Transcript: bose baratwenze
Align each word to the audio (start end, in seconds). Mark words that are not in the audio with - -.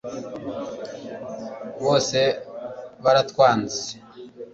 bose 1.83 2.19
baratwenze 3.03 3.83